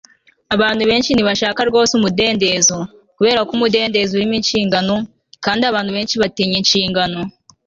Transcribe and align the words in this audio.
abantu 0.55 0.83
benshi 0.89 1.11
ntibashaka 1.13 1.61
rwose 1.69 1.91
umudendezo, 1.95 2.77
kubera 3.17 3.39
ko 3.47 3.51
umudendezo 3.57 4.11
urimo 4.13 4.35
inshingano, 4.39 4.93
kandi 5.45 5.61
abantu 5.69 5.91
benshi 5.97 6.15
batinya 6.21 6.55
inshingano 6.61 7.19